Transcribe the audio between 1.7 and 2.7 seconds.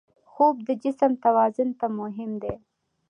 ته مهم دی